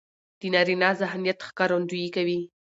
[0.39, 2.39] د نارينه ذهنيت ښکارندويي کوي.